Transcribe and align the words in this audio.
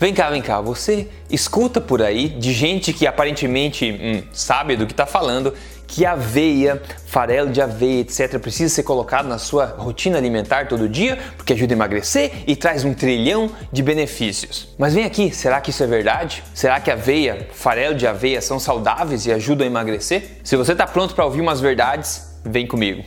Vem 0.00 0.14
cá, 0.14 0.30
vem 0.30 0.40
cá, 0.40 0.60
você 0.60 1.08
escuta 1.28 1.80
por 1.80 2.00
aí 2.00 2.28
de 2.28 2.52
gente 2.52 2.92
que 2.92 3.04
aparentemente 3.04 3.90
hum, 3.90 4.22
sabe 4.32 4.76
do 4.76 4.86
que 4.86 4.92
está 4.92 5.06
falando 5.06 5.52
que 5.88 6.06
aveia, 6.06 6.80
farelo 7.06 7.50
de 7.50 7.60
aveia, 7.60 8.02
etc., 8.02 8.38
precisa 8.38 8.72
ser 8.72 8.84
colocado 8.84 9.26
na 9.26 9.38
sua 9.38 9.64
rotina 9.64 10.16
alimentar 10.16 10.68
todo 10.68 10.88
dia, 10.88 11.18
porque 11.36 11.54
ajuda 11.54 11.72
a 11.72 11.76
emagrecer 11.76 12.44
e 12.46 12.54
traz 12.54 12.84
um 12.84 12.94
trilhão 12.94 13.50
de 13.72 13.82
benefícios. 13.82 14.68
Mas 14.78 14.94
vem 14.94 15.04
aqui, 15.04 15.34
será 15.34 15.60
que 15.60 15.70
isso 15.70 15.82
é 15.82 15.86
verdade? 15.86 16.44
Será 16.54 16.78
que 16.78 16.90
aveia, 16.90 17.48
farelo 17.52 17.96
de 17.96 18.06
aveia 18.06 18.40
são 18.40 18.60
saudáveis 18.60 19.26
e 19.26 19.32
ajudam 19.32 19.66
a 19.66 19.70
emagrecer? 19.70 20.38
Se 20.44 20.54
você 20.54 20.72
está 20.72 20.86
pronto 20.86 21.14
para 21.14 21.24
ouvir 21.24 21.40
umas 21.40 21.60
verdades, 21.60 22.38
vem 22.44 22.66
comigo. 22.66 23.02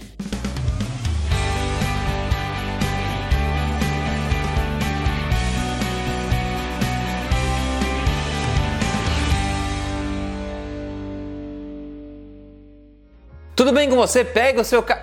Tudo 13.62 13.74
bem 13.74 13.88
com 13.88 13.96
você? 13.96 14.24
Pega 14.26 14.60
o 14.60 14.64
seu 14.64 14.82
ca... 14.82 15.00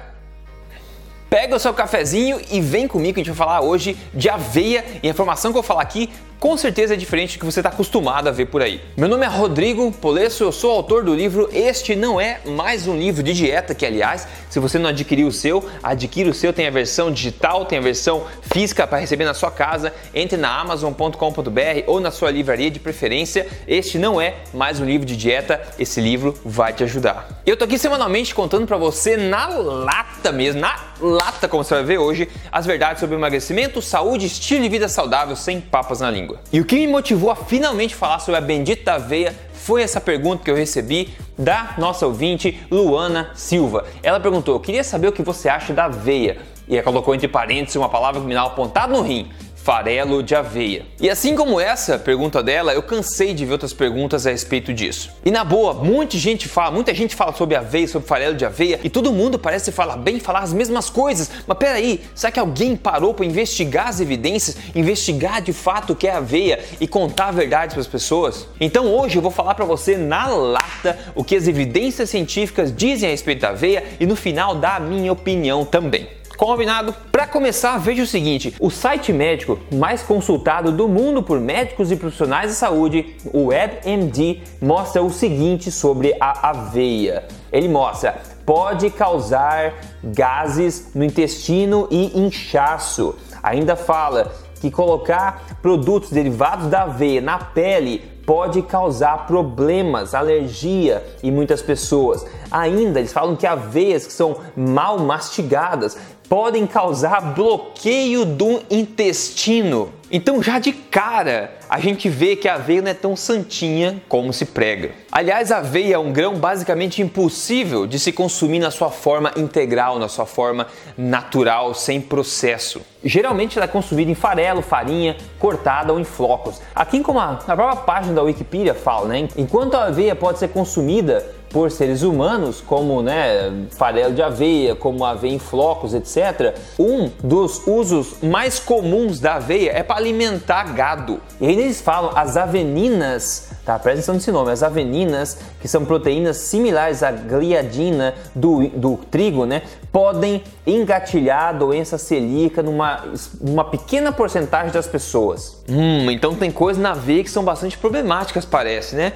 Pega 1.31 1.55
o 1.55 1.59
seu 1.59 1.75
cafezinho 1.75 2.41
e 2.51 2.61
vem 2.61 2.89
comigo 2.89 3.15
que 3.15 3.21
a 3.21 3.25
gente 3.25 3.37
vai 3.37 3.47
falar 3.47 3.61
hoje 3.61 3.97
de 4.15 4.31
aveia 4.31 4.85
e 5.03 5.09
a 5.09 5.11
informação 5.11 5.53
que 5.53 5.59
eu 5.59 5.63
vou 5.63 5.69
falar 5.69 5.83
aqui 5.83 6.09
com 6.39 6.57
certeza 6.57 6.95
é 6.95 6.97
diferente 6.97 7.37
do 7.37 7.41
que 7.41 7.45
você 7.45 7.59
está 7.59 7.69
acostumado 7.69 8.29
a 8.29 8.31
ver 8.31 8.47
por 8.47 8.63
aí. 8.63 8.81
Meu 8.97 9.09
nome 9.09 9.27
é 9.27 9.29
Rodrigo 9.29 9.91
Polesso, 9.91 10.45
eu 10.45 10.53
sou 10.53 10.71
autor 10.71 11.03
do 11.03 11.13
livro 11.13 11.51
Este 11.53 11.97
Não 11.97 12.21
É 12.21 12.41
Mais 12.47 12.87
Um 12.87 12.97
Livro 12.97 13.25
de 13.25 13.33
Dieta, 13.33 13.75
que 13.75 13.85
aliás, 13.85 14.27
se 14.49 14.61
você 14.61 14.79
não 14.79 14.91
adquiriu 14.91 15.27
o 15.27 15.33
seu, 15.33 15.69
adquira 15.83 16.31
o 16.31 16.35
seu, 16.35 16.53
tem 16.53 16.69
a 16.69 16.71
versão 16.71 17.11
digital, 17.11 17.65
tem 17.65 17.79
a 17.79 17.83
versão 17.83 18.25
física 18.41 18.87
para 18.87 18.99
receber 18.99 19.25
na 19.25 19.35
sua 19.35 19.51
casa, 19.51 19.93
entre 20.15 20.37
na 20.37 20.61
amazon.com.br 20.61 21.83
ou 21.89 21.99
na 21.99 22.13
sua 22.13 22.31
livraria 22.31 22.71
de 22.71 22.79
preferência. 22.79 23.49
Este 23.67 23.99
não 23.99 24.21
é 24.21 24.37
mais 24.55 24.79
um 24.79 24.85
livro 24.85 25.05
de 25.05 25.17
dieta, 25.17 25.61
esse 25.77 26.01
livro 26.01 26.39
vai 26.45 26.73
te 26.73 26.85
ajudar. 26.85 27.43
Eu 27.45 27.57
tô 27.57 27.65
aqui 27.65 27.79
semanalmente 27.79 28.33
contando 28.33 28.65
para 28.65 28.77
você 28.77 29.17
na 29.17 29.49
lata 29.49 30.31
mesmo, 30.31 30.61
na 30.61 30.88
lata 31.01 31.49
como 31.49 31.65
você 31.65 31.75
vai 31.75 31.85
ver 31.85 31.99
hoje, 31.99 32.29
as 32.51 32.67
verdades 32.67 33.01
sobre 33.01 33.17
emagrecimento, 33.17 33.81
saúde, 33.81 34.27
estilo 34.27 34.63
de 34.63 34.69
vida 34.69 34.89
saudável 34.89 35.37
sem 35.37 35.61
papas 35.61 36.01
na 36.01 36.11
língua. 36.11 36.41
E 36.53 36.61
o 36.61 36.65
que 36.65 36.77
me 36.77 36.87
motivou 36.87 37.31
a 37.31 37.37
finalmente 37.37 37.95
falar 37.95 38.19
sobre 38.19 38.39
a 38.39 38.41
bendita 38.41 38.95
aveia 38.95 39.35
foi 39.53 39.83
essa 39.83 40.01
pergunta 40.01 40.43
que 40.43 40.51
eu 40.51 40.57
recebi 40.57 41.11
da 41.37 41.75
nossa 41.79 42.07
ouvinte 42.07 42.61
Luana 42.71 43.31
Silva. 43.35 43.85
Ela 44.03 44.19
perguntou: 44.19 44.55
Eu 44.55 44.61
queria 44.61 44.83
saber 44.83 45.09
o 45.09 45.13
que 45.13 45.23
você 45.23 45.49
acha 45.49 45.73
da 45.73 45.85
aveia. 45.85 46.39
E 46.67 46.75
ela 46.75 46.83
colocou 46.83 47.15
entre 47.15 47.29
parênteses 47.29 47.77
uma 47.77 47.89
palavra 47.89 48.21
dá 48.21 48.43
apontado 48.43 48.93
no 48.93 49.01
rim 49.01 49.31
farelo 49.69 50.23
de 50.23 50.35
aveia. 50.35 50.87
E 50.99 51.11
assim 51.11 51.37
como 51.37 51.61
essa 51.61 51.99
pergunta 51.99 52.43
dela, 52.43 52.73
eu 52.73 52.83
cansei 52.83 53.35
de 53.35 53.45
ver 53.45 53.53
outras 53.53 53.75
perguntas 53.75 54.27
a 54.27 54.31
respeito 54.31 54.73
disso. 54.73 55.11
E 55.23 55.31
na 55.31 55.45
boa, 55.45 55.75
muita 55.75 56.17
gente 56.17 56.49
fala, 56.49 56.71
muita 56.71 56.95
gente 56.95 57.15
fala 57.15 57.35
sobre 57.35 57.55
aveia, 57.55 57.87
sobre 57.87 58.09
farelo 58.09 58.35
de 58.35 58.47
aveia, 58.47 58.81
e 58.83 58.89
todo 58.89 59.13
mundo 59.13 59.39
parece 59.39 59.71
falar 59.71 59.99
bem, 59.99 60.19
falar 60.19 60.39
as 60.39 60.55
mesmas 60.55 60.89
coisas. 60.89 61.31
Mas 61.47 61.59
peraí, 61.59 62.01
será 62.15 62.33
que 62.33 62.41
alguém 62.41 62.75
parou 62.77 63.13
para 63.13 63.27
investigar 63.27 63.89
as 63.89 64.01
evidências, 64.01 64.57
investigar 64.75 65.43
de 65.43 65.53
fato 65.53 65.93
o 65.93 65.97
que 65.97 66.09
é 66.09 66.13
aveia 66.13 66.65
e 66.81 66.89
contar 66.89 67.27
a 67.27 67.33
verdade 67.33 67.75
para 67.75 67.83
as 67.83 67.87
pessoas? 67.87 68.49
Então 68.59 68.87
hoje 68.87 69.17
eu 69.17 69.23
vou 69.23 69.31
falar 69.31 69.55
para 69.55 69.67
você 69.67 69.99
na 69.99 70.29
lata 70.29 70.99
o 71.15 71.23
que 71.23 71.37
as 71.37 71.47
evidências 71.47 72.09
científicas 72.09 72.75
dizem 72.75 73.07
a 73.07 73.13
respeito 73.13 73.43
da 73.43 73.51
aveia 73.51 73.85
e 74.01 74.07
no 74.07 74.17
final 74.17 74.55
dar 74.55 74.77
a 74.77 74.81
minha 74.81 75.13
opinião 75.13 75.63
também. 75.63 76.09
Combinado? 76.39 76.95
Para 77.19 77.27
começar, 77.27 77.77
veja 77.79 78.05
o 78.05 78.07
seguinte: 78.07 78.55
o 78.61 78.71
site 78.71 79.13
médico 79.13 79.59
mais 79.73 80.05
consultado 80.05 80.71
do 80.71 80.87
mundo 80.87 81.21
por 81.21 81.41
médicos 81.41 81.91
e 81.91 81.97
profissionais 81.97 82.53
de 82.53 82.57
saúde, 82.57 83.17
o 83.33 83.47
WebMD, 83.47 84.41
mostra 84.63 85.03
o 85.03 85.11
seguinte 85.11 85.69
sobre 85.69 86.15
a 86.21 86.51
aveia. 86.51 87.25
Ele 87.51 87.69
mostra 87.69 88.23
pode 88.47 88.89
causar 88.91 89.75
gases 90.05 90.93
no 90.95 91.03
intestino 91.03 91.89
e 91.91 92.17
inchaço. 92.21 93.17
Ainda 93.43 93.75
fala 93.75 94.33
que 94.61 94.71
colocar 94.71 95.59
produtos 95.61 96.11
derivados 96.11 96.69
da 96.69 96.83
aveia 96.85 97.21
na 97.21 97.39
pele 97.39 97.99
pode 98.29 98.61
causar 98.61 99.27
problemas, 99.27 100.15
alergia 100.15 101.03
em 101.23 101.33
muitas 101.33 101.63
pessoas. 101.63 102.27
Ainda 102.51 103.01
eles 103.01 103.11
falam 103.11 103.35
que 103.35 103.47
aveias 103.47 104.07
que 104.07 104.13
são 104.13 104.37
mal 104.55 104.99
mastigadas 104.99 105.97
podem 106.29 106.67
causar 106.67 107.35
bloqueio 107.35 108.25
do 108.25 108.63
intestino. 108.71 109.93
Então, 110.11 110.43
já 110.43 110.59
de 110.59 110.73
cara, 110.73 111.53
a 111.69 111.79
gente 111.81 112.09
vê 112.09 112.35
que 112.35 112.49
a 112.49 112.55
aveia 112.55 112.81
não 112.81 112.91
é 112.91 112.95
tão 112.95 113.15
santinha 113.15 114.03
como 114.09 114.33
se 114.33 114.47
prega. 114.47 114.93
Aliás, 115.13 115.53
a 115.53 115.59
aveia 115.59 115.97
é 115.97 115.99
um 115.99 116.13
grão 116.13 116.37
basicamente 116.37 117.03
impossível 117.03 117.87
de 117.87 117.99
se 117.99 118.11
consumir 118.11 118.59
na 118.59 118.71
sua 118.71 118.91
forma 118.91 119.33
integral, 119.37 119.99
na 119.99 120.09
sua 120.09 120.25
forma 120.25 120.67
natural, 120.97 121.75
sem 121.75 122.01
processo. 122.01 122.81
Geralmente 123.05 123.59
ela 123.59 123.67
é 123.67 123.69
consumida 123.69 124.11
em 124.11 124.15
farelo, 124.15 124.63
farinha, 124.63 125.15
cortada 125.39 125.93
ou 125.93 126.01
em 126.01 126.05
flocos. 126.05 126.61
Aqui 126.75 127.01
como 127.01 127.21
a, 127.21 127.35
própria 127.35 127.77
página 127.77 128.15
da 128.15 128.23
Wikipedia 128.23 128.75
fala, 128.75 129.09
né? 129.09 129.29
Enquanto 129.37 129.75
a 129.75 129.85
aveia 129.85 130.17
pode 130.17 130.39
ser 130.39 130.49
consumida 130.49 131.38
por 131.51 131.71
seres 131.71 132.03
humanos, 132.03 132.61
como 132.61 133.03
né, 133.03 133.67
farelo 133.71 134.15
de 134.15 134.23
aveia, 134.23 134.75
como 134.75 135.05
aveia 135.05 135.35
em 135.35 135.39
flocos, 135.39 135.95
etc. 135.95 136.55
Um 136.79 137.11
dos 137.23 137.67
usos 137.67 138.17
mais 138.23 138.59
comuns 138.59 139.19
da 139.21 139.37
aveia 139.37 139.73
é 139.73 139.83
para 139.83 139.97
alimentar 139.97 140.75
gado. 140.75 141.21
E 141.41 141.47
ainda 141.47 141.63
eles 141.63 141.81
falam 141.81 142.13
as 142.15 142.37
aveninas, 142.37 143.51
tá? 143.65 143.79
Presta 143.79 143.99
atenção 143.99 144.15
nesse 144.15 144.31
nome, 144.31 144.51
as 144.51 144.63
aveninas, 144.63 145.39
que 145.61 145.69
são 145.69 145.85
proteínas 145.85 146.37
similares 146.37 147.03
à 147.03 147.11
gliadina 147.11 148.15
do, 148.35 148.69
do 148.69 148.97
trigo, 149.11 149.47
né? 149.47 149.63
Podem 149.91 150.43
engatilhar 150.67 151.49
a 151.49 151.53
doença 151.53 151.97
celíaca 151.97 152.63
numa, 152.63 153.05
numa 153.41 153.65
pequena 153.65 154.13
porcentagem 154.13 154.71
das 154.71 154.87
pessoas. 154.87 155.63
Hum, 155.69 156.11
então 156.11 156.35
tem 156.35 156.51
coisas 156.51 156.83
na 156.83 156.91
aveia 156.91 157.25
que 157.25 157.31
são 157.31 157.43
bastante 157.43 157.79
problemáticas, 157.79 158.45
parece, 158.45 158.95
né? 158.95 159.13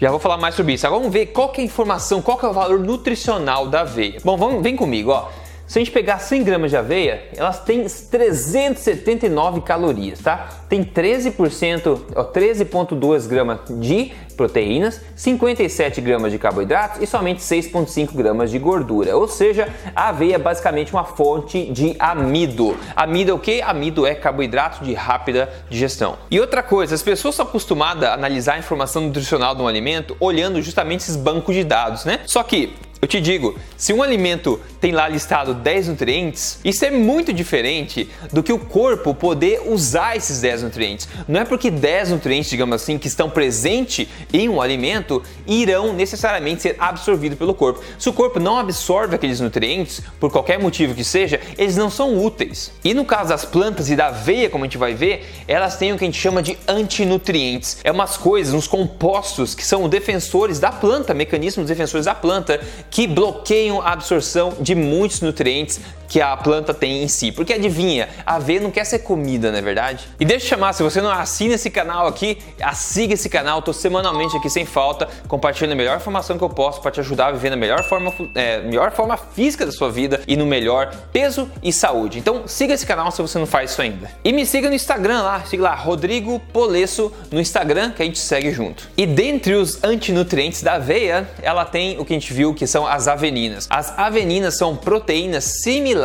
Já 0.00 0.10
vou 0.10 0.20
falar 0.20 0.36
mais 0.36 0.54
sobre 0.54 0.74
isso. 0.74 0.86
Agora 0.86 1.00
vamos 1.00 1.12
ver 1.12 1.26
qual 1.26 1.52
é 1.56 1.60
a 1.60 1.64
informação, 1.64 2.22
qual 2.22 2.38
é 2.40 2.46
o 2.46 2.52
valor 2.52 2.78
nutricional 2.78 3.66
da 3.66 3.80
aveia. 3.80 4.20
Bom, 4.24 4.36
vamos, 4.36 4.62
vem 4.62 4.76
comigo, 4.76 5.10
ó. 5.10 5.28
Se 5.68 5.78
a 5.78 5.80
gente 5.80 5.92
pegar 5.92 6.18
100 6.18 6.44
gramas 6.44 6.70
de 6.70 6.78
aveia, 6.78 7.28
elas 7.36 7.60
têm 7.62 7.84
379 7.84 9.60
calorias, 9.60 10.18
tá? 10.18 10.48
Tem 10.66 10.82
13%, 10.82 12.00
13,2 12.32 13.28
gramas 13.28 13.60
de 13.78 14.12
proteínas, 14.34 15.02
57 15.14 16.00
gramas 16.00 16.32
de 16.32 16.38
carboidratos 16.38 17.02
e 17.02 17.06
somente 17.06 17.42
6,5 17.42 18.14
gramas 18.14 18.50
de 18.50 18.58
gordura. 18.58 19.14
Ou 19.14 19.28
seja, 19.28 19.68
a 19.94 20.08
aveia 20.08 20.36
é 20.36 20.38
basicamente 20.38 20.90
uma 20.94 21.04
fonte 21.04 21.70
de 21.70 21.94
amido. 21.98 22.74
Amido 22.96 23.32
é 23.32 23.34
o 23.34 23.38
que? 23.38 23.60
Amido 23.60 24.06
é 24.06 24.14
carboidrato 24.14 24.82
de 24.82 24.94
rápida 24.94 25.52
digestão. 25.68 26.16
E 26.30 26.40
outra 26.40 26.62
coisa, 26.62 26.94
as 26.94 27.02
pessoas 27.02 27.34
são 27.34 27.44
acostumadas 27.44 28.08
a 28.08 28.14
analisar 28.14 28.54
a 28.54 28.58
informação 28.58 29.02
nutricional 29.02 29.54
de 29.54 29.60
um 29.60 29.68
alimento 29.68 30.16
olhando 30.18 30.62
justamente 30.62 31.00
esses 31.00 31.16
bancos 31.16 31.54
de 31.54 31.62
dados, 31.62 32.06
né? 32.06 32.20
Só 32.24 32.42
que 32.42 32.72
eu 33.00 33.06
te 33.06 33.20
digo, 33.20 33.56
se 33.76 33.92
um 33.92 34.02
alimento 34.02 34.60
tem 34.80 34.90
lá 34.90 35.08
listado 35.08 35.54
10 35.54 35.88
nutrientes, 35.88 36.58
isso 36.64 36.84
é 36.84 36.90
muito 36.90 37.32
diferente 37.32 38.08
do 38.32 38.42
que 38.42 38.52
o 38.52 38.58
corpo 38.58 39.14
poder 39.14 39.62
usar 39.66 40.16
esses 40.16 40.40
10 40.40 40.64
nutrientes. 40.64 41.08
Não 41.28 41.40
é 41.40 41.44
porque 41.44 41.70
10 41.70 42.10
nutrientes, 42.10 42.50
digamos 42.50 42.74
assim, 42.74 42.98
que 42.98 43.06
estão 43.06 43.30
presentes 43.30 44.08
em 44.32 44.48
um 44.48 44.60
alimento 44.60 45.22
irão 45.46 45.92
necessariamente 45.92 46.62
ser 46.62 46.76
absorvidos 46.78 47.38
pelo 47.38 47.54
corpo. 47.54 47.82
Se 47.98 48.08
o 48.08 48.12
corpo 48.12 48.40
não 48.40 48.58
absorve 48.58 49.14
aqueles 49.14 49.38
nutrientes, 49.38 50.02
por 50.18 50.32
qualquer 50.32 50.58
motivo 50.58 50.94
que 50.94 51.04
seja, 51.04 51.40
eles 51.56 51.76
não 51.76 51.90
são 51.90 52.18
úteis. 52.18 52.72
E 52.82 52.94
no 52.94 53.04
caso 53.04 53.28
das 53.28 53.44
plantas 53.44 53.88
e 53.90 53.94
da 53.94 54.08
aveia, 54.08 54.50
como 54.50 54.64
a 54.64 54.66
gente 54.66 54.78
vai 54.78 54.94
ver, 54.94 55.24
elas 55.46 55.76
têm 55.76 55.92
o 55.92 55.98
que 55.98 56.04
a 56.04 56.06
gente 56.06 56.20
chama 56.20 56.42
de 56.42 56.58
antinutrientes. 56.66 57.78
É 57.84 57.92
umas 57.92 58.16
coisas, 58.16 58.54
uns 58.54 58.66
compostos 58.66 59.54
que 59.54 59.64
são 59.64 59.88
defensores 59.88 60.58
da 60.58 60.72
planta, 60.72 61.14
mecanismos 61.14 61.68
defensores 61.68 62.06
da 62.06 62.14
planta, 62.14 62.60
que 62.90 63.06
bloqueiam 63.06 63.80
a 63.80 63.92
absorção 63.92 64.54
de 64.60 64.74
muitos 64.74 65.20
nutrientes 65.20 65.80
que 66.08 66.20
a 66.20 66.36
planta 66.36 66.72
tem 66.72 67.02
em 67.02 67.08
si. 67.08 67.30
Porque 67.30 67.52
adivinha, 67.52 68.08
a 68.24 68.36
aveia 68.36 68.60
não 68.60 68.70
quer 68.70 68.84
ser 68.84 69.00
comida, 69.00 69.52
não 69.52 69.58
é 69.58 69.62
verdade? 69.62 70.08
E 70.18 70.24
deixa 70.24 70.46
eu 70.46 70.48
chamar, 70.48 70.72
se 70.72 70.82
você 70.82 71.00
não 71.00 71.10
assina 71.10 71.54
esse 71.54 71.68
canal 71.68 72.06
aqui, 72.06 72.38
siga 72.74 73.14
esse 73.14 73.28
canal, 73.28 73.60
tô 73.60 73.72
semanalmente 73.72 74.36
aqui 74.36 74.48
sem 74.48 74.64
falta, 74.64 75.06
compartilhando 75.28 75.72
a 75.72 75.76
melhor 75.76 75.96
informação 75.96 76.38
que 76.38 76.44
eu 76.44 76.48
posso 76.48 76.80
para 76.80 76.90
te 76.90 77.00
ajudar 77.00 77.26
a 77.26 77.32
viver 77.32 77.50
na 77.50 77.56
melhor 77.56 77.84
forma, 77.84 78.12
é, 78.34 78.60
melhor 78.62 78.90
forma 78.92 79.16
física 79.16 79.66
da 79.66 79.72
sua 79.72 79.90
vida 79.90 80.22
e 80.26 80.36
no 80.36 80.46
melhor 80.46 80.94
peso 81.12 81.50
e 81.62 81.72
saúde. 81.72 82.18
Então 82.18 82.48
siga 82.48 82.72
esse 82.72 82.86
canal 82.86 83.10
se 83.10 83.20
você 83.20 83.38
não 83.38 83.46
faz 83.46 83.72
isso 83.72 83.82
ainda. 83.82 84.10
E 84.24 84.32
me 84.32 84.46
siga 84.46 84.68
no 84.68 84.74
Instagram 84.74 85.22
lá, 85.22 85.42
siga 85.44 85.64
lá, 85.64 85.74
Rodrigo 85.74 86.40
Polesso 86.52 87.12
no 87.30 87.38
Instagram, 87.38 87.90
que 87.90 88.02
a 88.02 88.06
gente 88.06 88.18
segue 88.18 88.50
junto. 88.50 88.88
E 88.96 89.04
dentre 89.04 89.54
os 89.54 89.84
antinutrientes 89.84 90.62
da 90.62 90.74
aveia, 90.74 91.28
ela 91.42 91.64
tem 91.64 91.98
o 91.98 92.04
que 92.04 92.14
a 92.14 92.18
gente 92.18 92.32
viu 92.32 92.54
que 92.54 92.66
são 92.66 92.78
são 92.78 92.86
as 92.86 93.08
aveninas. 93.08 93.66
As 93.68 93.98
aveninas 93.98 94.56
são 94.56 94.76
proteínas 94.76 95.62
similares 95.62 95.97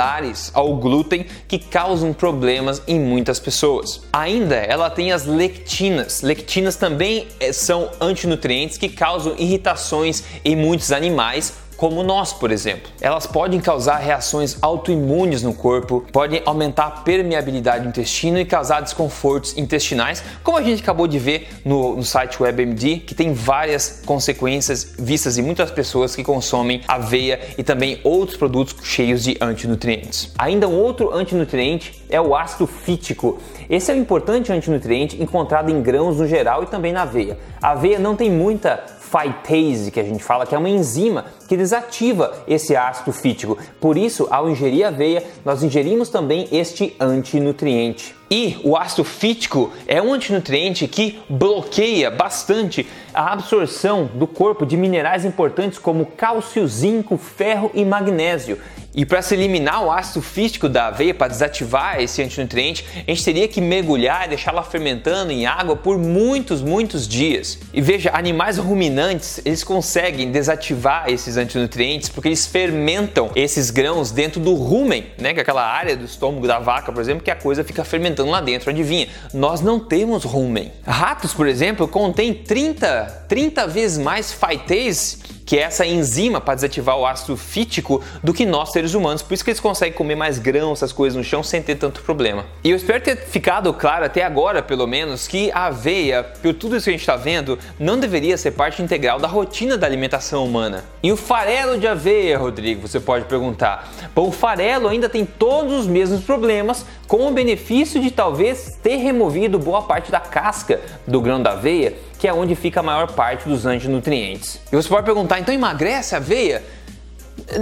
ao 0.54 0.76
glúten 0.76 1.26
que 1.48 1.60
causam 1.60 2.14
problemas 2.14 2.82
em 2.88 3.00
muitas 3.00 3.40
pessoas. 3.40 4.02
Ainda 4.12 4.56
ela 4.56 4.90
tem 4.90 5.12
as 5.12 5.26
lectinas. 5.26 6.22
Lectinas 6.22 6.76
também 6.76 7.28
eh, 7.40 7.54
são 7.54 7.90
antinutrientes 8.02 8.78
que 8.78 8.90
causam 8.90 9.36
irritações 9.38 10.24
em 10.44 10.56
muitos 10.56 10.92
animais, 10.92 11.54
como 11.84 12.02
nós, 12.02 12.32
por 12.32 12.50
exemplo. 12.50 12.90
Elas 13.02 13.28
podem 13.28 13.60
causar 13.60 13.98
reações 13.98 14.56
autoimunes 14.62 15.44
no 15.44 15.54
corpo, 15.54 16.06
podem 16.14 16.42
aumentar 16.46 16.86
a 16.86 16.92
permeabilidade 16.92 17.84
do 17.84 17.90
intestino 17.90 18.40
e 18.40 18.46
causar 18.46 18.80
desconfortos 18.80 19.58
intestinais, 19.58 20.24
como 20.46 20.58
a 20.58 20.62
gente 20.62 20.82
acabou 20.82 21.10
de 21.10 21.20
ver 21.20 21.50
no, 21.66 21.98
no 21.98 22.04
site 22.06 22.42
WebMD, 22.42 23.00
que 23.00 23.14
tem 23.14 23.34
várias 23.34 24.02
consequências 24.06 24.96
vistas 24.98 25.38
em 25.38 25.42
muitas 25.42 25.72
pessoas 25.72 26.16
que 26.16 26.24
consomem 26.24 26.80
aveia 26.88 27.38
e 27.58 27.64
também 27.64 28.00
outros 28.02 28.38
produtos 28.38 28.78
cheios 28.88 29.22
de 29.22 29.38
antinutrientes. 29.42 30.32
Ainda 30.40 30.70
um 30.70 30.80
outro 30.80 31.14
antinutriente 31.14 32.02
é 32.10 32.22
o 32.22 32.34
ácido 32.34 32.66
fítico. 32.66 33.40
Esse 33.70 33.92
é 33.92 33.94
um 33.94 33.98
importante 33.98 34.54
antinutriente 34.54 35.22
encontrado 35.22 35.70
em 35.70 35.82
grãos 35.82 36.18
no 36.18 36.28
geral 36.28 36.64
e 36.64 36.68
também 36.68 36.94
na 36.94 37.02
aveia. 37.02 37.38
A 37.62 37.72
aveia 37.72 38.00
não 38.00 38.16
tem 38.16 38.32
muita 38.32 38.82
phytase, 39.14 39.92
que 39.92 40.00
a 40.00 40.04
gente 40.04 40.24
fala 40.24 40.46
que 40.46 40.56
é 40.56 40.58
uma 40.58 40.70
enzima 40.70 41.26
que 41.48 41.58
desativa 41.58 42.44
esse 42.48 42.76
ácido 42.76 43.12
fítico. 43.12 43.58
Por 43.80 43.98
isso, 43.98 44.28
ao 44.30 44.50
ingerir 44.50 44.86
aveia, 44.86 45.24
nós 45.44 45.64
ingerimos 45.64 46.10
também 46.10 46.48
este 46.52 46.96
antinutriente. 47.00 48.16
E 48.30 48.58
o 48.64 48.76
ácido 48.76 49.04
fítico 49.04 49.72
é 49.88 50.02
um 50.02 50.14
antinutriente 50.14 50.88
que 50.88 51.20
bloqueia 51.30 52.10
bastante 52.10 52.88
a 53.14 53.32
absorção 53.32 54.10
do 54.14 54.26
corpo 54.26 54.66
de 54.66 54.76
minerais 54.76 55.24
importantes 55.24 55.78
como 55.78 56.06
cálcio, 56.06 56.68
zinco, 56.68 57.16
ferro 57.18 57.70
e 57.74 57.86
magnésio. 57.86 58.58
E 58.96 59.06
para 59.06 59.24
se 59.24 59.34
eliminar 59.34 59.84
o 59.84 59.92
ácido 59.92 60.22
fítico 60.22 60.70
da 60.70 60.88
aveia, 60.88 61.16
para 61.16 61.28
desativar 61.28 62.00
esse 62.00 62.22
antinutriente, 62.22 62.86
a 62.96 63.10
gente 63.10 63.26
teria 63.26 63.48
que 63.48 63.60
mergulhar 63.60 64.26
e 64.26 64.30
deixá-la 64.30 64.62
fermentando 64.62 65.32
em 65.32 65.48
água 65.48 65.76
por 65.76 65.98
muitos, 65.98 66.62
muitos 66.62 67.08
dias. 67.08 67.58
E 67.74 67.82
veja, 67.82 68.12
animais 68.14 68.60
ruminantes, 68.60 69.42
eles 69.44 69.64
conseguem 69.64 70.32
desativar 70.32 71.10
esses 71.10 71.33
antinutrientes 71.38 72.10
porque 72.10 72.30
eles 72.30 72.46
fermentam 72.46 73.32
esses 73.36 73.70
grãos 73.70 74.12
dentro 74.12 74.40
do 74.40 74.54
rumen, 74.54 75.06
né, 75.18 75.34
que 75.34 75.40
é 75.40 75.42
aquela 75.42 75.66
área 75.66 75.96
do 75.96 76.06
estômago 76.06 76.48
da 76.48 76.60
vaca, 76.60 76.92
por 76.92 77.02
exemplo, 77.02 77.24
que 77.24 77.32
a 77.32 77.36
coisa 77.36 77.64
fica 77.64 77.84
fermentando 77.84 78.30
lá 78.30 78.42
dentro. 78.42 78.70
Adivinha? 78.70 79.08
Nós 79.34 79.62
não 79.62 79.80
temos 79.80 80.24
rumen. 80.24 80.72
Ratos, 80.86 81.34
por 81.34 81.48
exemplo, 81.48 81.88
contêm 81.88 82.34
30, 82.34 83.26
30 83.28 83.68
vezes 83.68 83.98
mais 83.98 84.32
phytase 84.32 85.33
que 85.46 85.58
é 85.58 85.62
essa 85.62 85.86
enzima 85.86 86.40
para 86.40 86.56
desativar 86.56 86.98
o 86.98 87.06
ácido 87.06 87.36
fítico 87.38 88.02
do 88.24 88.34
que 88.34 88.46
nós 88.46 88.72
seres 88.72 88.94
humanos. 88.94 89.22
Por 89.22 89.34
isso 89.34 89.44
que 89.44 89.50
eles 89.50 89.60
conseguem 89.60 89.94
comer 89.94 90.16
mais 90.16 90.40
grãos, 90.40 90.80
essas 90.80 90.92
coisas 90.92 91.18
no 91.18 91.24
chão 91.24 91.44
sem 91.44 91.62
ter 91.62 91.76
tanto 91.76 92.02
problema. 92.02 92.46
E 92.64 92.70
eu 92.70 92.78
espero 92.78 93.04
ter 93.04 93.18
ficado 93.18 93.74
claro 93.74 94.06
até 94.06 94.24
agora, 94.24 94.62
pelo 94.62 94.88
menos, 94.88 95.28
que 95.28 95.52
a 95.52 95.66
aveia, 95.66 96.24
por 96.24 96.54
tudo 96.54 96.76
isso 96.76 96.86
que 96.86 96.90
a 96.90 96.94
gente 96.94 97.02
está 97.02 97.16
vendo, 97.16 97.58
não 97.80 98.00
deveria 98.00 98.38
ser 98.38 98.52
parte 98.52 98.82
integral 98.82 99.20
da 99.20 99.28
rotina 99.28 99.78
da 99.78 99.88
alimentação 99.88 100.46
humana. 100.46 100.86
E 101.02 101.12
o 101.12 101.18
farelo 101.18 101.78
de 101.78 101.88
aveia, 101.88 102.38
Rodrigo, 102.38 102.88
você 102.88 103.00
pode 103.00 103.26
perguntar. 103.26 103.92
Bom, 104.16 104.28
o 104.28 104.32
farelo 104.32 104.88
ainda 104.88 105.10
tem 105.10 105.26
todos 105.26 105.74
os 105.74 105.88
mesmos 105.88 106.24
problemas, 106.24 106.86
com 107.08 107.28
o 107.28 107.32
benefício 107.32 108.02
de 108.02 108.10
talvez 108.10 108.80
ter 108.82 108.96
removido 108.96 109.60
boa 109.60 109.84
parte 109.84 110.12
da 110.12 110.20
casca 110.20 110.82
do 111.06 111.22
grão 111.22 111.42
da 111.42 111.52
aveia 111.52 111.94
que 112.24 112.28
é 112.30 112.34
onde 112.34 112.56
fica 112.56 112.80
a 112.80 112.84
maior 112.84 113.12
parte 113.12 113.50
dos 113.50 113.66
antinutrientes. 113.66 114.58
E 114.72 114.76
você 114.78 114.88
pode 114.88 115.04
perguntar, 115.04 115.42
então 115.42 115.54
emagrece 115.54 116.16
a 116.16 116.20
aveia? 116.20 116.64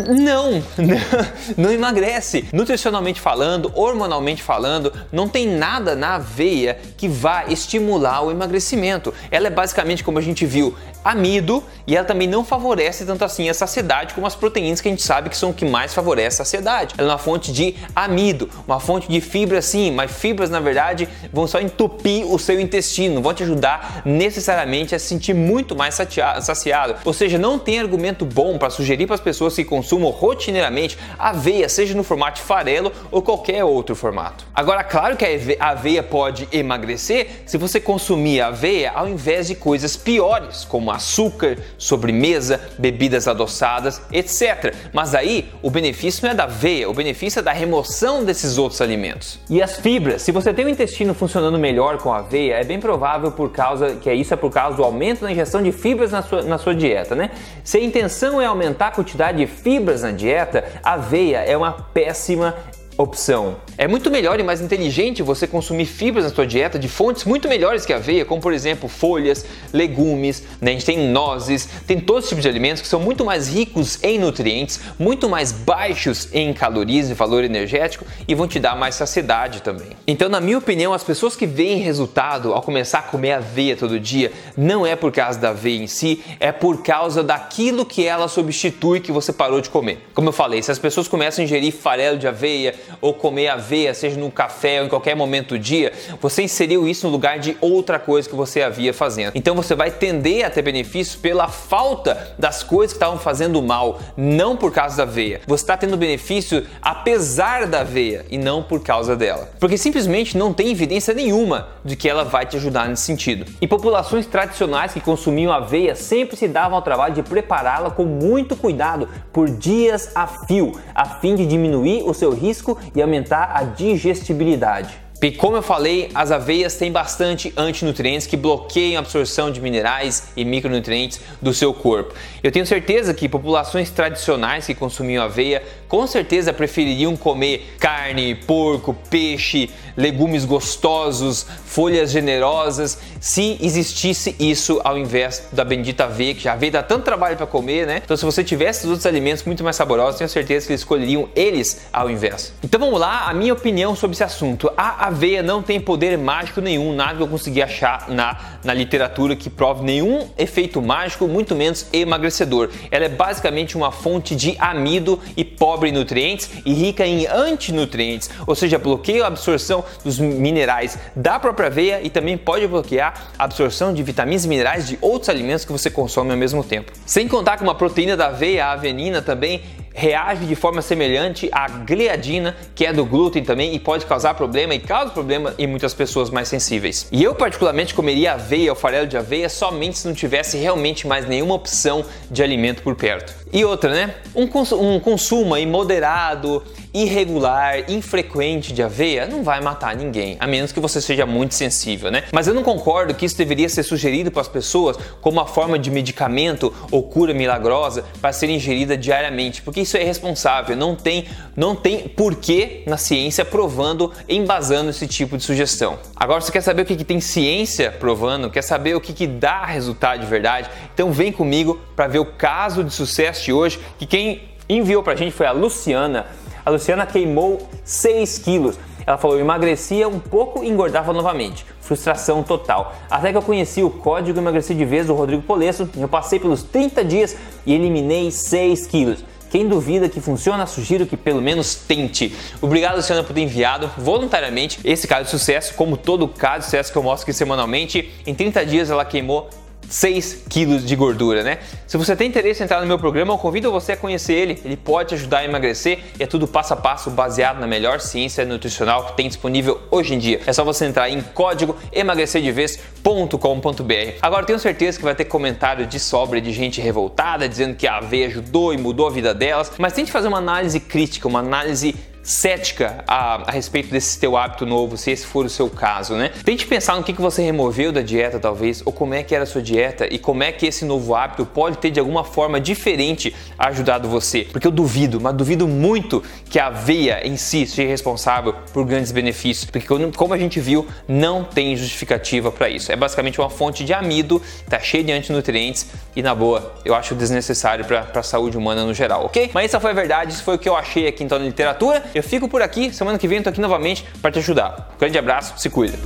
Não, 0.07 0.63
não 1.57 1.71
emagrece. 1.71 2.45
Nutricionalmente 2.53 3.19
falando, 3.19 3.71
hormonalmente 3.75 4.41
falando, 4.43 4.93
não 5.11 5.27
tem 5.27 5.47
nada 5.47 5.95
na 5.95 6.15
aveia 6.15 6.77
que 6.97 7.07
vá 7.07 7.45
estimular 7.45 8.21
o 8.21 8.31
emagrecimento. 8.31 9.13
Ela 9.29 9.47
é 9.47 9.49
basicamente, 9.49 10.03
como 10.03 10.19
a 10.19 10.21
gente 10.21 10.45
viu, 10.45 10.75
amido 11.03 11.63
e 11.87 11.95
ela 11.95 12.05
também 12.05 12.27
não 12.27 12.45
favorece 12.45 13.05
tanto 13.05 13.25
assim 13.25 13.49
a 13.49 13.53
saciedade 13.53 14.13
como 14.13 14.27
as 14.27 14.35
proteínas 14.35 14.79
que 14.79 14.87
a 14.87 14.91
gente 14.91 15.01
sabe 15.01 15.29
que 15.29 15.37
são 15.37 15.49
o 15.49 15.53
que 15.53 15.65
mais 15.65 15.93
favorece 15.93 16.41
a 16.41 16.45
saciedade. 16.45 16.93
Ela 16.97 17.09
é 17.09 17.11
uma 17.11 17.17
fonte 17.17 17.51
de 17.51 17.75
amido, 17.95 18.49
uma 18.67 18.79
fonte 18.79 19.09
de 19.09 19.19
fibra 19.19 19.61
sim, 19.61 19.91
mas 19.91 20.11
fibras 20.11 20.49
na 20.49 20.59
verdade 20.59 21.09
vão 21.33 21.47
só 21.47 21.59
entupir 21.59 22.25
o 22.25 22.37
seu 22.37 22.59
intestino, 22.59 23.21
vão 23.21 23.33
te 23.33 23.43
ajudar 23.43 24.03
necessariamente 24.05 24.93
a 24.93 24.99
se 24.99 25.07
sentir 25.07 25.33
muito 25.33 25.75
mais 25.75 25.95
saciado. 25.95 26.95
Ou 27.03 27.13
seja, 27.13 27.37
não 27.37 27.57
tem 27.57 27.79
argumento 27.79 28.25
bom 28.25 28.57
para 28.57 28.69
sugerir 28.69 29.07
para 29.07 29.15
as 29.15 29.21
pessoas 29.21 29.55
que 29.55 29.65
consumam 29.71 30.09
rotineiramente 30.09 30.97
aveia, 31.17 31.69
seja 31.69 31.95
no 31.95 32.03
formato 32.03 32.41
farelo 32.41 32.91
ou 33.09 33.21
qualquer 33.21 33.63
outro 33.63 33.95
formato. 33.95 34.45
Agora, 34.53 34.83
claro 34.83 35.15
que 35.15 35.25
a 35.57 35.69
aveia 35.69 36.03
pode 36.03 36.45
emagrecer 36.51 37.43
se 37.45 37.57
você 37.57 37.79
consumir 37.79 38.41
aveia 38.41 38.91
ao 38.91 39.07
invés 39.07 39.47
de 39.47 39.55
coisas 39.55 39.95
piores, 39.95 40.65
como 40.65 40.91
açúcar, 40.91 41.57
sobremesa, 41.77 42.59
bebidas 42.77 43.29
adoçadas, 43.29 44.01
etc. 44.11 44.75
Mas 44.91 45.15
aí 45.15 45.49
o 45.61 45.69
benefício 45.69 46.25
não 46.25 46.31
é 46.31 46.35
da 46.35 46.43
aveia, 46.43 46.89
o 46.89 46.93
benefício 46.93 47.39
é 47.39 47.41
da 47.41 47.53
remoção 47.53 48.25
desses 48.25 48.57
outros 48.57 48.81
alimentos. 48.81 49.39
E 49.49 49.61
as 49.61 49.77
fibras, 49.77 50.21
se 50.21 50.33
você 50.33 50.53
tem 50.53 50.65
o 50.65 50.69
intestino 50.69 51.13
funcionando 51.13 51.57
melhor 51.57 51.97
com 51.97 52.13
aveia, 52.13 52.55
é 52.55 52.63
bem 52.65 52.79
provável 52.79 53.31
por 53.31 53.51
causa 53.51 53.95
que 53.95 54.11
isso 54.11 54.33
é 54.33 54.37
por 54.37 54.51
causa 54.51 54.75
do 54.75 54.83
aumento 54.83 55.23
na 55.23 55.31
ingestão 55.31 55.63
de 55.63 55.71
fibras 55.71 56.11
na 56.11 56.21
sua, 56.21 56.41
na 56.41 56.57
sua 56.57 56.75
dieta, 56.75 57.15
né? 57.15 57.31
Se 57.63 57.77
a 57.77 57.81
intenção 57.81 58.41
é 58.41 58.45
aumentar 58.45 58.87
a 58.87 58.91
quantidade 58.91 59.37
de 59.37 59.47
fibras 59.61 60.01
na 60.01 60.11
dieta, 60.11 60.63
a 60.83 60.93
aveia 60.93 61.39
é 61.39 61.55
uma 61.55 61.71
péssima 61.71 62.55
opção. 63.01 63.57
É 63.77 63.87
muito 63.87 64.11
melhor 64.11 64.39
e 64.39 64.43
mais 64.43 64.61
inteligente 64.61 65.23
você 65.23 65.47
consumir 65.47 65.85
fibras 65.85 66.25
na 66.25 66.29
sua 66.29 66.45
dieta 66.45 66.77
de 66.77 66.87
fontes 66.87 67.25
muito 67.25 67.47
melhores 67.47 67.85
que 67.85 67.93
a 67.93 67.97
aveia, 67.97 68.25
como 68.25 68.41
por 68.41 68.53
exemplo 68.53 68.89
folhas, 68.89 69.45
legumes, 69.71 70.43
né? 70.59 70.71
a 70.71 70.73
gente 70.73 70.85
tem 70.85 71.09
nozes, 71.09 71.67
tem 71.85 71.99
todos 71.99 72.23
os 72.25 72.29
tipos 72.29 72.43
de 72.43 72.49
alimentos 72.49 72.81
que 72.81 72.87
são 72.87 72.99
muito 72.99 73.23
mais 73.23 73.47
ricos 73.47 73.99
em 74.03 74.19
nutrientes, 74.19 74.79
muito 74.97 75.29
mais 75.29 75.51
baixos 75.51 76.29
em 76.33 76.53
calorias 76.53 77.09
e 77.09 77.13
valor 77.13 77.43
energético 77.43 78.05
e 78.27 78.35
vão 78.35 78.47
te 78.47 78.59
dar 78.59 78.75
mais 78.75 78.95
saciedade 78.95 79.61
também. 79.61 79.89
Então, 80.05 80.29
na 80.29 80.41
minha 80.41 80.57
opinião, 80.57 80.93
as 80.93 81.03
pessoas 81.03 81.35
que 81.35 81.45
veem 81.45 81.77
resultado 81.77 82.53
ao 82.53 82.61
começar 82.61 82.99
a 82.99 83.03
comer 83.03 83.33
aveia 83.33 83.75
todo 83.75 83.99
dia 83.99 84.31
não 84.57 84.85
é 84.85 84.95
por 84.95 85.11
causa 85.11 85.39
da 85.39 85.49
aveia 85.49 85.81
em 85.81 85.87
si, 85.87 86.23
é 86.39 86.51
por 86.51 86.83
causa 86.83 87.23
daquilo 87.23 87.85
que 87.85 88.05
ela 88.05 88.27
substitui 88.27 88.99
que 88.99 89.11
você 89.11 89.31
parou 89.31 89.61
de 89.61 89.69
comer. 89.69 90.07
Como 90.13 90.29
eu 90.29 90.33
falei, 90.33 90.61
se 90.61 90.71
as 90.71 90.79
pessoas 90.79 91.07
começam 91.07 91.41
a 91.41 91.45
ingerir 91.45 91.73
farelo 91.73 92.17
de 92.17 92.27
aveia, 92.27 92.75
ou 92.99 93.13
comer 93.13 93.49
aveia, 93.49 93.93
seja 93.93 94.19
no 94.19 94.31
café 94.31 94.79
ou 94.79 94.87
em 94.87 94.89
qualquer 94.89 95.15
momento 95.15 95.49
do 95.49 95.59
dia, 95.59 95.91
você 96.19 96.43
inseriu 96.43 96.87
isso 96.87 97.05
no 97.05 97.11
lugar 97.11 97.39
de 97.39 97.57
outra 97.61 97.99
coisa 97.99 98.29
que 98.29 98.35
você 98.35 98.61
havia 98.61 98.93
fazendo. 98.93 99.31
Então 99.35 99.55
você 99.55 99.75
vai 99.75 99.91
tender 99.91 100.45
a 100.45 100.49
ter 100.49 100.61
benefícios 100.61 101.15
pela 101.15 101.47
falta 101.47 102.35
das 102.37 102.63
coisas 102.63 102.93
que 102.93 102.97
estavam 102.97 103.19
fazendo 103.19 103.61
mal, 103.61 103.99
não 104.15 104.55
por 104.55 104.71
causa 104.71 104.97
da 104.97 105.03
aveia. 105.03 105.41
Você 105.47 105.63
está 105.63 105.77
tendo 105.77 105.97
benefício 105.97 106.65
apesar 106.81 107.67
da 107.67 107.81
aveia 107.81 108.25
e 108.29 108.37
não 108.37 108.63
por 108.63 108.81
causa 108.81 109.15
dela. 109.15 109.49
Porque 109.59 109.77
simplesmente 109.77 110.37
não 110.37 110.53
tem 110.53 110.71
evidência 110.71 111.13
nenhuma 111.13 111.69
de 111.83 111.95
que 111.95 112.09
ela 112.09 112.23
vai 112.23 112.45
te 112.45 112.57
ajudar 112.57 112.87
nesse 112.87 113.03
sentido. 113.03 113.45
E 113.61 113.67
populações 113.67 114.25
tradicionais 114.25 114.93
que 114.93 114.99
consumiam 114.99 115.51
aveia 115.51 115.95
sempre 115.95 116.35
se 116.35 116.47
davam 116.47 116.75
ao 116.75 116.81
trabalho 116.81 117.13
de 117.13 117.23
prepará-la 117.23 117.91
com 117.91 118.05
muito 118.05 118.55
cuidado 118.55 119.07
por 119.31 119.49
dias 119.49 120.11
a 120.15 120.27
fio, 120.27 120.79
a 120.93 121.05
fim 121.05 121.35
de 121.35 121.45
diminuir 121.45 122.03
o 122.03 122.13
seu 122.13 122.31
risco 122.31 122.70
e 122.95 123.01
aumentar 123.01 123.51
a 123.55 123.63
digestibilidade. 123.63 125.01
E 125.23 125.29
como 125.29 125.55
eu 125.55 125.61
falei, 125.61 126.09
as 126.15 126.31
aveias 126.31 126.73
têm 126.77 126.91
bastante 126.91 127.53
antinutrientes 127.55 128.25
que 128.25 128.35
bloqueiam 128.35 128.97
a 128.97 129.01
absorção 129.01 129.51
de 129.51 129.61
minerais 129.61 130.29
e 130.35 130.43
micronutrientes 130.43 131.21
do 131.39 131.53
seu 131.53 131.71
corpo. 131.75 132.15
Eu 132.41 132.51
tenho 132.51 132.65
certeza 132.65 133.13
que 133.13 133.29
populações 133.29 133.91
tradicionais 133.91 134.65
que 134.65 134.73
consumiam 134.73 135.23
aveia 135.23 135.61
com 135.87 136.07
certeza 136.07 136.51
prefeririam 136.51 137.15
comer 137.15 137.75
carne, 137.77 138.33
porco, 138.33 138.95
peixe, 139.11 139.69
legumes 139.95 140.43
gostosos, 140.43 141.45
folhas 141.65 142.09
generosas, 142.09 142.97
se 143.21 143.55
existisse 143.61 144.35
isso 144.39 144.81
ao 144.83 144.97
invés 144.97 145.47
da 145.51 145.63
bendita 145.63 146.05
aveia, 146.05 146.33
que 146.33 146.41
já 146.41 146.51
a 146.51 146.53
aveia 146.55 146.71
dá 146.71 146.83
tanto 146.83 147.03
trabalho 147.03 147.37
para 147.37 147.45
comer, 147.45 147.85
né? 147.85 148.01
Então 148.03 148.17
se 148.17 148.25
você 148.25 148.43
tivesse 148.43 148.83
os 148.85 148.89
outros 148.89 149.05
alimentos 149.05 149.43
muito 149.43 149.63
mais 149.63 149.75
saborosos, 149.75 150.17
tenho 150.17 150.29
certeza 150.29 150.65
que 150.65 150.73
eles 150.73 150.81
escolheriam 150.81 151.29
eles 151.35 151.81
ao 151.93 152.09
invés. 152.09 152.51
Então 152.63 152.79
vamos 152.79 152.99
lá, 152.99 153.27
a 153.29 153.33
minha 153.33 153.53
opinião 153.53 153.95
sobre 153.95 154.15
esse 154.15 154.23
assunto. 154.23 154.71
A 154.75 155.05
aveia 155.05 155.43
não 155.43 155.61
tem 155.61 155.79
poder 155.79 156.17
mágico 156.17 156.61
nenhum, 156.61 156.95
nada 156.95 157.17
que 157.17 157.21
eu 157.21 157.27
consegui 157.27 157.61
achar 157.61 158.09
na, 158.09 158.35
na 158.63 158.73
literatura 158.73 159.35
que 159.35 159.51
prove 159.51 159.83
nenhum 159.83 160.27
efeito 160.35 160.81
mágico, 160.81 161.27
muito 161.27 161.55
menos 161.55 161.85
emagrecedor. 161.93 162.71
Ela 162.89 163.05
é 163.05 163.09
basicamente 163.09 163.77
uma 163.77 163.91
fonte 163.91 164.35
de 164.35 164.55
amido 164.57 165.19
e 165.37 165.45
pobre 165.45 165.89
em 165.89 165.91
nutrientes 165.91 166.49
e 166.65 166.73
rica 166.73 167.05
em 167.05 167.27
antinutrientes, 167.27 168.31
ou 168.47 168.55
seja, 168.55 168.79
bloqueia 168.79 169.25
a 169.25 169.27
absorção 169.27 169.85
dos 170.03 170.17
minerais 170.17 170.97
da 171.15 171.39
própria 171.39 171.67
aveia 171.67 172.01
e 172.01 172.09
também 172.09 172.35
pode 172.35 172.65
bloquear 172.65 173.10
a 173.37 173.43
absorção 173.43 173.93
de 173.93 174.01
vitaminas 174.03 174.45
e 174.45 174.47
minerais 174.47 174.87
de 174.87 174.97
outros 175.01 175.29
alimentos 175.29 175.65
que 175.65 175.71
você 175.71 175.89
consome 175.89 176.31
ao 176.31 176.37
mesmo 176.37 176.63
tempo. 176.63 176.91
Sem 177.05 177.27
contar 177.27 177.57
que 177.57 177.63
uma 177.63 177.75
proteína 177.75 178.15
da 178.15 178.27
aveia, 178.27 178.65
a 178.65 178.71
avenina, 178.73 179.21
também 179.21 179.61
reage 179.93 180.45
de 180.45 180.55
forma 180.55 180.81
semelhante 180.81 181.49
à 181.51 181.67
gliadina, 181.67 182.55
que 182.73 182.85
é 182.85 182.93
do 182.93 183.05
glúten 183.05 183.43
também 183.43 183.73
e 183.75 183.79
pode 183.79 184.05
causar 184.05 184.33
problema 184.33 184.73
e 184.73 184.79
causa 184.79 185.11
problema 185.11 185.53
em 185.57 185.67
muitas 185.67 185.93
pessoas 185.93 186.29
mais 186.29 186.47
sensíveis. 186.47 187.07
E 187.11 187.23
eu 187.23 187.35
particularmente 187.35 187.93
comeria 187.93 188.33
aveia 188.33 188.71
ou 188.71 188.75
farelo 188.75 189.07
de 189.07 189.17
aveia 189.17 189.49
somente 189.49 189.97
se 189.97 190.07
não 190.07 190.13
tivesse 190.13 190.57
realmente 190.57 191.07
mais 191.07 191.27
nenhuma 191.27 191.55
opção 191.55 192.05
de 192.29 192.41
alimento 192.41 192.81
por 192.81 192.95
perto. 192.95 193.33
E 193.53 193.65
outra, 193.65 193.91
né? 193.93 194.15
Um, 194.33 194.47
cons 194.47 194.71
um 194.71 194.99
consumo 194.99 195.55
moderado, 195.67 196.63
irregular, 196.93 197.89
infrequente 197.89 198.73
de 198.73 198.81
aveia 198.81 199.25
não 199.25 199.43
vai 199.43 199.61
matar 199.61 199.95
ninguém, 199.95 200.37
a 200.39 200.47
menos 200.47 200.71
que 200.71 200.79
você 200.79 201.01
seja 201.01 201.25
muito 201.25 201.53
sensível, 201.53 202.09
né? 202.09 202.23
Mas 202.31 202.47
eu 202.47 202.53
não 202.53 202.63
concordo 202.63 203.13
que 203.13 203.25
isso 203.25 203.37
deveria 203.37 203.67
ser 203.67 203.83
sugerido 203.83 204.31
para 204.31 204.41
as 204.41 204.47
pessoas 204.47 204.97
como 205.19 205.37
uma 205.37 205.47
forma 205.47 205.77
de 205.77 205.91
medicamento 205.91 206.73
ou 206.89 207.03
cura 207.03 207.33
milagrosa 207.33 208.05
para 208.21 208.31
ser 208.31 208.49
ingerida 208.49 208.97
diariamente, 208.97 209.61
porque 209.61 209.80
isso 209.81 209.97
é 209.97 210.01
irresponsável, 210.01 210.75
não 210.75 210.95
tem, 210.95 211.25
não 211.55 211.75
tem 211.75 212.07
porquê 212.07 212.83
na 212.85 212.97
ciência 212.97 213.43
provando, 213.43 214.11
embasando 214.27 214.89
esse 214.89 215.07
tipo 215.07 215.37
de 215.37 215.43
sugestão. 215.43 215.99
Agora, 216.15 216.41
você 216.41 216.51
quer 216.51 216.61
saber 216.61 216.83
o 216.83 216.85
que, 216.85 216.95
que 216.95 217.03
tem 217.03 217.19
ciência 217.19 217.91
provando, 217.91 218.49
quer 218.49 218.61
saber 218.61 218.95
o 218.95 219.01
que, 219.01 219.13
que 219.13 219.27
dá 219.27 219.65
resultado 219.65 220.21
de 220.21 220.25
verdade? 220.27 220.69
Então 220.93 221.11
vem 221.11 221.31
comigo 221.31 221.79
para 221.95 222.07
ver 222.07 222.19
o 222.19 222.25
caso 222.25 222.83
de 222.83 222.93
sucesso 222.93 223.45
de 223.45 223.53
hoje, 223.53 223.79
que 223.97 224.05
quem 224.05 224.41
enviou 224.69 225.03
para 225.03 225.13
a 225.13 225.15
gente 225.15 225.31
foi 225.31 225.45
a 225.45 225.51
Luciana. 225.51 226.27
A 226.65 226.69
Luciana 226.69 227.05
queimou 227.05 227.67
6 227.83 228.37
quilos. 228.39 228.77
Ela 229.05 229.17
falou: 229.17 229.39
emagrecia 229.39 230.07
um 230.07 230.19
pouco 230.19 230.63
e 230.63 230.69
engordava 230.69 231.11
novamente. 231.11 231.65
Frustração 231.81 232.43
total. 232.43 232.95
Até 233.09 233.31
que 233.31 233.37
eu 233.37 233.41
conheci 233.41 233.83
o 233.83 233.89
código 233.89 234.39
emagreci 234.39 234.73
de 234.73 234.85
vez 234.85 235.07
do 235.07 235.13
Rodrigo 235.13 235.41
Polesso. 235.41 235.89
Eu 235.97 236.07
passei 236.07 236.39
pelos 236.39 236.63
30 236.63 237.03
dias 237.03 237.35
e 237.65 237.73
eliminei 237.73 238.31
6 238.31 238.87
quilos. 238.87 239.23
Quem 239.51 239.67
duvida 239.67 240.07
que 240.07 240.21
funciona, 240.21 240.65
sugiro 240.65 241.05
que 241.05 241.17
pelo 241.17 241.41
menos 241.41 241.75
tente. 241.75 242.33
Obrigado, 242.61 242.95
Luciana, 242.95 243.21
por 243.21 243.33
ter 243.33 243.41
enviado 243.41 243.91
voluntariamente 243.97 244.79
esse 244.85 245.05
caso 245.05 245.25
de 245.25 245.29
sucesso, 245.29 245.73
como 245.75 245.97
todo 245.97 246.25
caso 246.25 246.59
de 246.59 246.65
sucesso 246.65 246.91
que 246.91 246.97
eu 246.97 247.03
mostro 247.03 247.25
aqui 247.25 247.33
semanalmente. 247.33 248.09
Em 248.25 248.33
30 248.33 248.65
dias 248.65 248.89
ela 248.89 249.03
queimou 249.03 249.49
6 249.91 250.45
quilos 250.49 250.83
de 250.85 250.95
gordura, 250.95 251.43
né? 251.43 251.57
Se 251.85 251.97
você 251.97 252.15
tem 252.15 252.29
interesse 252.29 252.61
em 252.61 252.63
entrar 252.63 252.79
no 252.79 252.87
meu 252.87 252.97
programa, 252.97 253.33
eu 253.33 253.37
convido 253.37 253.69
você 253.69 253.91
a 253.91 253.97
conhecer 253.97 254.33
ele. 254.33 254.57
Ele 254.63 254.77
pode 254.77 255.09
te 255.09 255.15
ajudar 255.15 255.39
a 255.39 255.45
emagrecer 255.45 255.99
e 256.17 256.23
é 256.23 256.27
tudo 256.27 256.47
passo 256.47 256.73
a 256.73 256.77
passo 256.77 257.11
baseado 257.11 257.59
na 257.59 257.67
melhor 257.67 257.99
ciência 257.99 258.45
nutricional 258.45 259.07
que 259.07 259.17
tem 259.17 259.27
disponível 259.27 259.81
hoje 259.91 260.15
em 260.15 260.17
dia. 260.17 260.39
É 260.45 260.53
só 260.53 260.63
você 260.63 260.85
entrar 260.85 261.09
em 261.09 261.21
código 261.21 261.75
emagrecerdevez.com.br. 261.91 264.17
Agora 264.21 264.45
tenho 264.45 264.59
certeza 264.59 264.97
que 264.97 265.03
vai 265.03 265.13
ter 265.13 265.25
comentário 265.25 265.85
de 265.85 265.99
sobra 265.99 266.39
de 266.39 266.53
gente 266.53 266.79
revoltada 266.79 267.49
dizendo 267.49 267.75
que 267.75 267.85
a 267.85 267.97
aveia 267.97 268.27
ajudou 268.27 268.73
e 268.73 268.77
mudou 268.77 269.07
a 269.07 269.11
vida 269.11 269.33
delas, 269.33 269.73
mas 269.77 269.91
tente 269.91 270.11
fazer 270.11 270.29
uma 270.29 270.37
análise 270.37 270.79
crítica, 270.79 271.27
uma 271.27 271.39
análise 271.39 271.93
cética 272.23 273.03
a, 273.07 273.49
a, 273.49 273.51
respeito 273.51 273.89
desse 273.89 274.19
teu 274.19 274.37
hábito 274.37 274.65
novo, 274.65 274.97
se 274.97 275.11
esse 275.11 275.25
for 275.25 275.45
o 275.45 275.49
seu 275.49 275.69
caso, 275.69 276.15
né? 276.15 276.31
Tente 276.43 276.65
pensar 276.65 276.95
no 276.95 277.03
que, 277.03 277.13
que 277.13 277.21
você 277.21 277.41
removeu 277.41 277.91
da 277.91 278.01
dieta, 278.01 278.39
talvez, 278.39 278.81
ou 278.85 278.91
como 278.91 279.13
é 279.13 279.23
que 279.23 279.33
era 279.33 279.43
a 279.43 279.47
sua 279.47 279.61
dieta 279.61 280.07
e 280.11 280.17
como 280.17 280.43
é 280.43 280.51
que 280.51 280.65
esse 280.65 280.85
novo 280.85 281.15
hábito 281.15 281.45
pode 281.45 281.77
ter 281.77 281.91
de 281.91 281.99
alguma 281.99 282.23
forma 282.23 282.59
diferente 282.59 283.35
ajudado 283.57 284.07
você. 284.07 284.47
Porque 284.51 284.67
eu 284.67 284.71
duvido, 284.71 285.19
mas 285.19 285.33
duvido 285.35 285.67
muito 285.67 286.23
que 286.49 286.59
a 286.59 286.67
aveia 286.67 287.27
em 287.27 287.37
si 287.37 287.65
seja 287.65 287.87
responsável 287.87 288.55
por 288.73 288.85
grandes 288.85 289.11
benefícios, 289.11 289.69
porque 289.69 289.87
como 290.15 290.33
a 290.33 290.37
gente 290.37 290.59
viu, 290.59 290.87
não 291.07 291.43
tem 291.43 291.75
justificativa 291.75 292.51
para 292.51 292.69
isso. 292.69 292.91
É 292.91 292.95
basicamente 292.95 293.39
uma 293.39 293.49
fonte 293.49 293.83
de 293.83 293.93
amido, 293.93 294.41
tá 294.69 294.79
cheio 294.79 295.03
de 295.03 295.11
antinutrientes 295.11 295.87
e 296.15 296.21
na 296.21 296.33
boa, 296.33 296.73
eu 296.85 296.95
acho 296.95 297.15
desnecessário 297.15 297.85
para 297.85 298.07
a 298.13 298.23
saúde 298.23 298.57
humana 298.57 298.85
no 298.85 298.93
geral, 298.93 299.25
ok? 299.25 299.51
Mas 299.53 299.65
essa 299.65 299.79
foi 299.79 299.91
a 299.91 299.93
verdade, 299.93 300.33
isso 300.33 300.43
foi 300.43 300.55
o 300.55 300.59
que 300.59 300.69
eu 300.69 300.75
achei 300.75 301.07
aqui 301.07 301.23
então 301.23 301.37
na 301.37 301.45
literatura. 301.45 302.03
Eu 302.13 302.23
fico 302.23 302.47
por 302.47 302.61
aqui, 302.61 302.93
semana 302.93 303.17
que 303.17 303.27
vem 303.27 303.37
eu 303.37 303.43
tô 303.43 303.49
aqui 303.49 303.61
novamente 303.61 304.05
para 304.21 304.31
te 304.31 304.39
ajudar. 304.39 304.91
Um 304.95 304.99
grande 304.99 305.17
abraço, 305.17 305.53
se 305.57 305.69
cuida. 305.69 305.97